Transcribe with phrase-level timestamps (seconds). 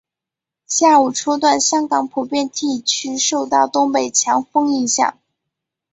[0.65, 5.19] 下午初段香港普遍地区受到东北强风影响。